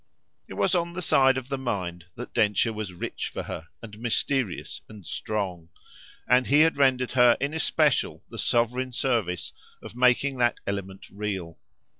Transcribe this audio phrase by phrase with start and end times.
[0.47, 3.99] It was on the side of the mind that Densher was rich for her and
[3.99, 5.69] mysterious and strong;
[6.27, 11.59] and he had rendered her in especial the sovereign service of making that element real.